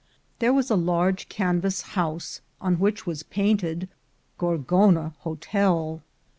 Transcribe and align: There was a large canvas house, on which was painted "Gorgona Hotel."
There 0.39 0.51
was 0.51 0.71
a 0.71 0.75
large 0.75 1.29
canvas 1.29 1.83
house, 1.93 2.41
on 2.59 2.79
which 2.79 3.05
was 3.05 3.21
painted 3.21 3.87
"Gorgona 4.39 5.13
Hotel." 5.19 6.01